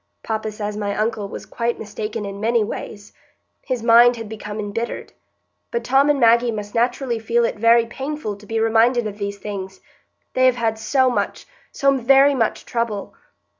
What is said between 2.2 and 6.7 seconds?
in many ways; his mind had become embittered. But Tom and Maggie